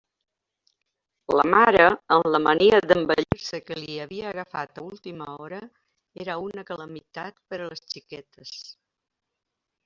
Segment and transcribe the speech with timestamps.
[1.39, 1.83] La mare,
[2.15, 5.61] amb la mania d'embellir-se que li havia agafat a última hora,
[6.27, 8.57] era una calamitat per a les xiquetes.